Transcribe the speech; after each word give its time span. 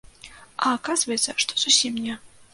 А 0.31 0.71
аказваецца, 0.77 1.37
што 1.45 1.61
зусім 1.67 1.93
не. 2.09 2.19